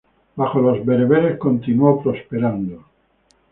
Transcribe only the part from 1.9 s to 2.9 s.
prosperando.